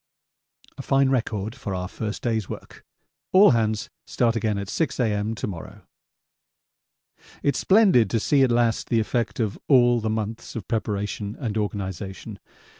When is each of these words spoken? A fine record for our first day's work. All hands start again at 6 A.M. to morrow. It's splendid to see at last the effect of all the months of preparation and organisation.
A 0.79 0.81
fine 0.81 1.09
record 1.09 1.53
for 1.53 1.75
our 1.75 1.87
first 1.87 2.23
day's 2.23 2.49
work. 2.49 2.83
All 3.33 3.51
hands 3.51 3.91
start 4.07 4.35
again 4.35 4.57
at 4.57 4.67
6 4.67 4.99
A.M. 4.99 5.35
to 5.35 5.45
morrow. 5.45 5.83
It's 7.43 7.59
splendid 7.59 8.09
to 8.09 8.19
see 8.19 8.41
at 8.41 8.49
last 8.51 8.89
the 8.89 8.99
effect 8.99 9.39
of 9.39 9.59
all 9.67 9.99
the 9.99 10.09
months 10.09 10.55
of 10.55 10.67
preparation 10.67 11.35
and 11.39 11.55
organisation. 11.55 12.39